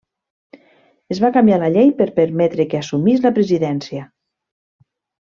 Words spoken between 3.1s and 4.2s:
la presidència.